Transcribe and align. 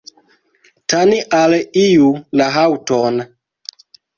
Tani 0.93 1.19
al 1.41 1.55
iu 1.83 2.09
la 2.41 2.51
haŭton. 2.59 3.25